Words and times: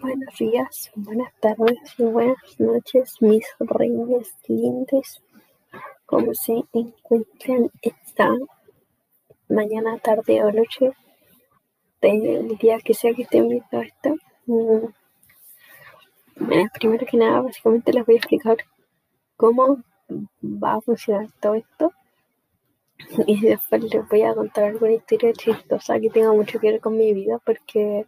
Buenos 0.00 0.34
días, 0.38 0.90
buenas 0.94 1.30
tardes 1.40 1.76
y 1.98 2.04
buenas 2.04 2.58
noches, 2.58 3.20
mis 3.20 3.44
reyes 3.58 4.34
lindes. 4.48 5.22
Como 6.06 6.32
se 6.32 6.62
encuentran 6.72 7.70
esta 7.82 8.34
mañana, 9.50 9.98
tarde 9.98 10.42
o 10.42 10.52
noche 10.52 10.92
del 12.00 12.56
día 12.56 12.78
que 12.80 12.94
sea 12.94 13.12
que 13.12 13.22
estén 13.24 13.46
viendo 13.50 13.82
esto. 13.82 14.16
Mm, 14.46 14.86
primero 16.78 17.04
que 17.04 17.18
nada, 17.18 17.42
básicamente 17.42 17.92
les 17.92 18.06
voy 18.06 18.14
a 18.14 18.18
explicar 18.18 18.56
cómo 19.36 19.82
va 20.42 20.76
a 20.76 20.80
funcionar 20.80 21.28
todo 21.40 21.56
esto. 21.56 21.92
Y 23.26 23.38
después 23.42 23.82
les 23.82 24.08
voy 24.08 24.22
a 24.22 24.34
contar 24.34 24.64
alguna 24.64 24.92
historia 24.92 25.34
chistosa 25.34 26.00
que 26.00 26.08
tenga 26.08 26.32
mucho 26.32 26.58
que 26.58 26.70
ver 26.70 26.80
con 26.80 26.96
mi 26.96 27.12
vida 27.12 27.38
porque 27.44 28.06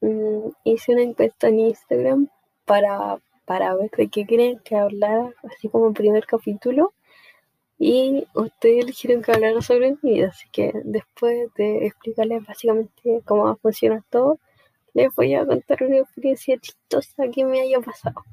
Mm, 0.00 0.50
hice 0.64 0.92
una 0.92 1.02
encuesta 1.02 1.48
en 1.48 1.60
Instagram 1.60 2.28
para, 2.64 3.18
para 3.46 3.74
ver 3.74 3.90
de 3.90 4.08
qué 4.08 4.26
quieren 4.26 4.58
que 4.60 4.76
hablara, 4.76 5.32
así 5.44 5.68
como 5.68 5.88
el 5.88 5.94
primer 5.94 6.26
capítulo. 6.26 6.92
Y 7.78 8.26
ustedes 8.34 8.84
eligieron 8.84 9.22
que 9.22 9.32
hablara 9.32 9.60
sobre 9.62 9.92
mi 10.02 10.14
vida, 10.14 10.28
así 10.28 10.48
que 10.52 10.72
después 10.84 11.52
de 11.56 11.86
explicarles 11.86 12.46
básicamente 12.46 13.22
cómo 13.24 13.44
va 13.44 13.52
a 13.52 13.56
funcionar 13.56 14.02
todo, 14.10 14.38
les 14.94 15.14
voy 15.14 15.34
a 15.34 15.46
contar 15.46 15.82
una 15.82 15.98
experiencia 15.98 16.58
chistosa 16.58 17.28
que 17.30 17.44
me 17.44 17.60
haya 17.60 17.80
pasado. 17.80 18.24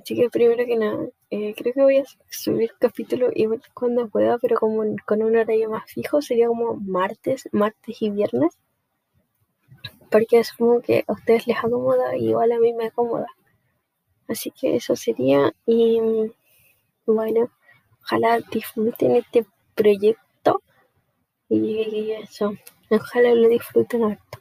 Así 0.00 0.16
que 0.16 0.30
primero 0.30 0.64
que 0.66 0.76
nada, 0.76 1.06
eh, 1.30 1.54
creo 1.56 1.74
que 1.74 1.82
voy 1.82 1.98
a 1.98 2.04
subir 2.30 2.72
capítulo 2.80 3.30
igual 3.34 3.62
cuando 3.74 4.08
pueda, 4.08 4.38
pero 4.38 4.56
como 4.58 4.82
con 5.06 5.22
un 5.22 5.36
horario 5.36 5.70
más 5.70 5.90
fijo, 5.92 6.22
sería 6.22 6.48
como 6.48 6.74
martes, 6.76 7.48
martes 7.52 8.02
y 8.02 8.10
viernes 8.10 8.56
porque 10.10 10.42
como 10.58 10.80
que 10.80 11.04
a 11.06 11.12
ustedes 11.12 11.46
les 11.46 11.58
acomoda 11.58 12.16
y 12.16 12.30
igual 12.30 12.52
a 12.52 12.58
mí 12.58 12.72
me 12.72 12.86
acomoda. 12.86 13.26
Así 14.28 14.50
que 14.50 14.76
eso 14.76 14.96
sería 14.96 15.52
y 15.66 16.00
bueno, 17.06 17.50
ojalá 18.02 18.40
disfruten 18.40 19.16
este 19.16 19.46
proyecto 19.74 20.62
y 21.48 22.12
eso, 22.12 22.54
ojalá 22.90 23.34
lo 23.34 23.48
disfruten 23.48 24.04
harto. 24.04 24.38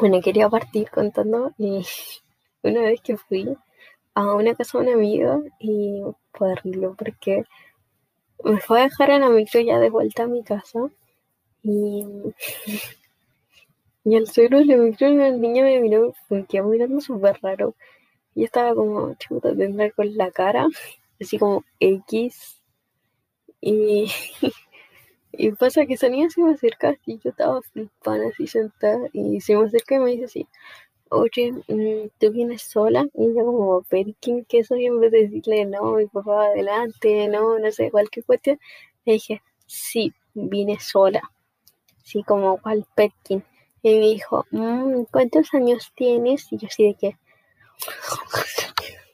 Bueno, 0.00 0.20
quería 0.22 0.48
partir 0.48 0.90
contando 0.90 1.52
y 1.58 1.84
una 2.62 2.80
vez 2.82 3.00
que 3.02 3.16
fui 3.16 3.56
a 4.14 4.34
una 4.34 4.54
casa 4.54 4.78
de 4.78 4.84
un 4.84 4.94
amigo 4.94 5.44
y 5.58 6.02
poderlo 6.32 6.94
porque 6.96 7.44
me 8.44 8.60
fue 8.60 8.80
a 8.80 8.84
dejar 8.84 9.10
a 9.10 9.18
la 9.18 9.28
micro 9.28 9.60
ya 9.60 9.78
de 9.78 9.90
vuelta 9.90 10.24
a 10.24 10.26
mi 10.26 10.42
casa 10.42 10.90
y 11.62 12.04
y 14.08 14.16
al 14.16 14.26
suelo 14.26 14.60
le 14.60 14.74
micro 14.78 15.06
la 15.10 15.30
niña 15.30 15.62
me 15.64 15.80
miró, 15.80 16.14
me 16.30 16.46
quedó 16.46 16.64
mirando 16.64 16.98
súper 16.98 17.38
raro. 17.42 17.74
Y 18.34 18.44
estaba 18.44 18.74
como, 18.74 19.14
chuta, 19.16 19.54
tendrá 19.54 19.90
con 19.90 20.16
la 20.16 20.30
cara, 20.30 20.66
así 21.20 21.38
como 21.38 21.62
X. 21.78 22.62
Y, 23.60 24.10
y 25.32 25.50
pasa 25.52 25.84
que 25.84 25.94
esa 25.94 26.08
niña 26.08 26.30
se 26.30 26.42
me 26.42 26.52
acerca 26.52 26.96
y 27.04 27.18
yo 27.18 27.30
estaba 27.30 27.60
flipando 27.60 28.28
así 28.28 28.46
sentada. 28.46 29.08
Y 29.12 29.42
se 29.42 29.54
me 29.54 29.66
acerca 29.66 29.96
y 29.96 29.98
me 29.98 30.10
dice 30.12 30.24
así, 30.24 30.48
oye, 31.10 31.52
mm, 31.68 32.08
¿tú 32.18 32.32
vienes 32.32 32.62
sola? 32.62 33.06
Y 33.12 33.26
yo 33.34 33.44
como, 33.44 33.82
Perkin, 33.82 34.46
¿qué 34.46 34.64
soy? 34.64 34.86
En 34.86 35.00
vez 35.00 35.12
de 35.12 35.24
decirle, 35.28 35.66
no, 35.66 35.96
mi 35.96 36.06
papá 36.06 36.46
adelante, 36.46 37.28
no, 37.28 37.58
no 37.58 37.70
sé, 37.72 37.90
cualquier 37.90 38.24
cuestión. 38.24 38.58
Le 39.04 39.14
dije, 39.14 39.42
sí, 39.66 40.14
vine 40.32 40.80
sola. 40.80 41.20
Así 42.02 42.22
como, 42.22 42.56
¿cuál 42.62 42.86
Perkin? 42.94 43.44
Y 43.82 43.98
me 43.98 44.06
dijo, 44.06 44.44
mm, 44.50 45.04
¿cuántos 45.10 45.54
años 45.54 45.92
tienes? 45.94 46.52
Y 46.52 46.58
yo 46.58 46.68
así 46.68 46.84
de 46.84 46.94
que... 46.94 47.18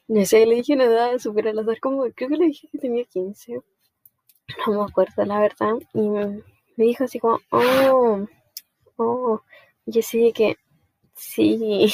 No 0.07 0.23
sé, 0.25 0.45
le 0.45 0.55
dije 0.55 0.75
nada 0.75 1.17
súper 1.19 1.47
al 1.47 1.59
azar, 1.59 1.79
como 1.79 2.03
creo 2.11 2.29
que 2.29 2.37
le 2.37 2.45
dije 2.47 2.67
que 2.71 2.77
tenía 2.77 3.03
15. 3.05 3.59
No 4.67 4.73
me 4.73 4.83
acuerdo, 4.83 5.25
la 5.25 5.39
verdad. 5.39 5.73
Y 5.93 6.09
me 6.09 6.43
dijo 6.77 7.03
así 7.03 7.19
como, 7.19 7.39
oh, 7.51 8.25
oh. 8.97 9.41
Y 9.85 9.91
yo 9.91 9.99
así 9.99 10.21
de 10.21 10.33
que, 10.33 10.57
sí. 11.15 11.91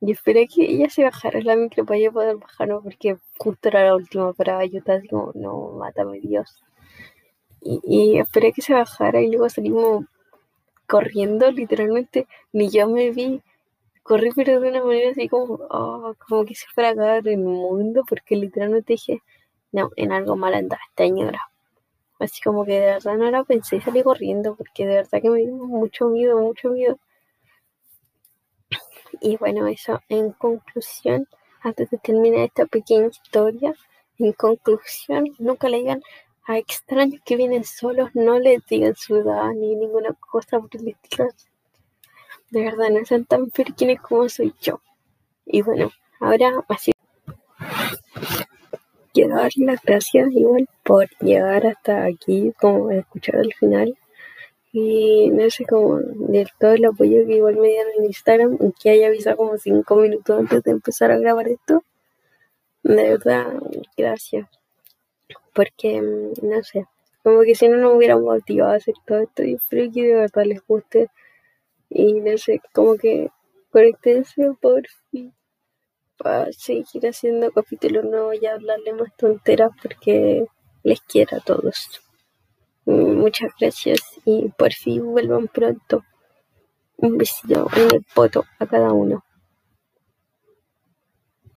Y 0.00 0.10
esperé 0.10 0.48
que 0.48 0.64
ella 0.64 0.90
se 0.90 1.04
bajara 1.04 1.40
la 1.42 1.54
micro 1.54 1.84
para 1.86 2.00
yo 2.00 2.12
poder 2.12 2.36
bajarlo 2.36 2.82
porque 2.82 3.18
justo 3.38 3.68
era 3.68 3.84
la 3.84 3.94
última 3.94 4.32
para 4.32 4.64
yo 4.66 4.78
estaba 4.78 4.98
así 4.98 5.08
como, 5.08 5.30
no, 5.34 5.70
mátame 5.78 6.18
Dios. 6.20 6.62
Y, 7.60 7.80
y 7.84 8.18
esperé 8.18 8.52
que 8.52 8.62
se 8.62 8.74
bajara 8.74 9.20
y 9.20 9.28
luego 9.28 9.48
salimos 9.48 10.04
corriendo, 10.86 11.50
literalmente, 11.50 12.26
ni 12.52 12.70
yo 12.70 12.88
me 12.88 13.10
vi. 13.10 13.42
Corrí, 14.02 14.30
pero 14.34 14.60
de 14.60 14.68
una 14.70 14.84
manera 14.84 15.10
así 15.10 15.28
como, 15.28 15.54
oh, 15.70 16.14
como 16.28 16.44
que 16.44 16.54
se 16.54 16.66
fuera 16.74 16.90
a 16.90 16.92
acabar 16.92 17.28
el 17.28 17.38
mundo, 17.38 18.02
porque 18.08 18.36
literalmente 18.36 18.94
dije, 18.94 19.22
no, 19.70 19.90
en 19.96 20.12
algo 20.12 20.36
mal 20.36 20.54
anda 20.54 20.78
esta 20.90 21.04
señora. 21.04 21.40
Así 22.18 22.40
como 22.42 22.64
que 22.64 22.72
de 22.72 22.86
verdad 22.86 23.16
no 23.16 23.30
la 23.30 23.44
pensé, 23.44 23.80
salí 23.80 24.02
corriendo, 24.02 24.54
porque 24.56 24.86
de 24.86 24.96
verdad 24.96 25.22
que 25.22 25.30
me 25.30 25.38
dio 25.38 25.54
mucho 25.54 26.08
miedo, 26.08 26.38
mucho 26.40 26.70
miedo. 26.70 26.98
Y 29.20 29.36
bueno, 29.36 29.66
eso, 29.66 30.00
en 30.08 30.32
conclusión, 30.32 31.28
antes 31.60 31.90
de 31.90 31.98
terminar 31.98 32.40
esta 32.40 32.66
pequeña 32.66 33.06
historia, 33.06 33.74
en 34.18 34.32
conclusión, 34.32 35.26
nunca 35.38 35.68
le 35.68 35.78
digan 35.78 36.02
a 36.44 36.58
extraños 36.58 37.20
que 37.24 37.36
vienen 37.36 37.64
solos 37.64 38.10
no 38.14 38.38
les 38.38 38.64
digan 38.66 38.96
su 38.96 39.16
edad 39.16 39.50
ni 39.52 39.76
ninguna 39.76 40.12
cosa 40.14 40.58
por 40.58 40.74
el 40.74 40.88
estilo. 40.88 41.28
De 42.50 42.62
verdad, 42.64 42.90
no 42.90 43.04
sean 43.04 43.24
tan 43.24 43.50
perquines 43.50 44.00
como 44.00 44.28
soy 44.28 44.54
yo. 44.60 44.80
Y 45.46 45.62
bueno, 45.62 45.90
ahora 46.20 46.64
así. 46.68 46.92
Quiero 49.14 49.36
dar 49.36 49.50
las 49.56 49.80
gracias 49.82 50.32
igual 50.32 50.68
por 50.82 51.08
llegar 51.20 51.66
hasta 51.66 52.04
aquí, 52.04 52.52
como 52.60 52.90
escuchar 52.90 53.36
al 53.36 53.52
final. 53.54 53.96
Y 54.72 55.30
no 55.30 55.48
sé, 55.50 55.64
como 55.66 55.98
de 55.98 56.46
todo 56.58 56.72
el 56.72 56.84
apoyo 56.86 57.26
que 57.26 57.36
igual 57.36 57.56
me 57.56 57.68
dieron 57.68 57.92
en 57.98 58.04
Instagram, 58.06 58.58
que 58.80 58.90
haya 58.90 59.08
avisado 59.08 59.36
como 59.36 59.58
cinco 59.58 59.96
minutos 59.96 60.38
antes 60.38 60.62
de 60.62 60.70
empezar 60.72 61.10
a 61.10 61.18
grabar 61.18 61.48
esto. 61.48 61.84
De 62.82 63.10
verdad, 63.10 63.52
gracias 63.96 64.61
porque, 65.54 66.00
mm, 66.00 66.46
no 66.48 66.62
sé, 66.62 66.86
como 67.22 67.42
que 67.42 67.54
si 67.54 67.68
no 67.68 67.76
nos 67.78 67.94
hubiera 67.96 68.16
motivado 68.18 68.72
a 68.72 68.76
hacer 68.76 68.94
todo 69.06 69.20
esto, 69.20 69.44
y 69.44 69.54
espero 69.54 69.92
que 69.92 70.02
de 70.02 70.14
verdad 70.14 70.44
les 70.44 70.66
guste. 70.66 71.08
Y 71.90 72.20
no 72.20 72.38
sé, 72.38 72.60
como 72.72 72.96
que 72.96 73.30
conectense 73.70 74.50
por 74.60 74.82
fin 75.10 75.34
para 76.16 76.52
seguir 76.52 77.06
haciendo 77.06 77.50
capítulos 77.52 78.04
nuevos 78.04 78.36
y 78.40 78.46
hablarle 78.46 78.92
más 78.94 79.14
tonteras 79.16 79.70
porque 79.82 80.46
les 80.82 81.00
quiero 81.02 81.36
a 81.36 81.40
todos. 81.40 82.00
Muchas 82.84 83.52
gracias 83.58 84.00
y 84.24 84.48
por 84.56 84.72
fin 84.72 85.04
vuelvan 85.12 85.48
pronto. 85.48 86.04
Un 86.96 87.18
besito 87.18 87.68
en 87.76 87.96
el 87.96 88.04
a 88.58 88.66
cada 88.66 88.92
uno. 88.92 89.24